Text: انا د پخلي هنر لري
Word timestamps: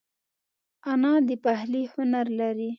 انا 0.91 1.13
د 1.27 1.29
پخلي 1.43 1.83
هنر 1.93 2.25
لري 2.39 2.69